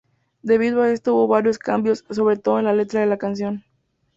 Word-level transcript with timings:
Debido 0.41 0.81
a 0.81 0.89
esto 0.89 1.13
hubo 1.13 1.27
varios 1.27 1.59
cambios, 1.59 2.03
sobre 2.09 2.35
todo 2.35 2.57
en 2.57 2.65
la 2.65 2.73
letra 2.73 3.01
de 3.01 3.05
la 3.05 3.19
canción. 3.19 3.63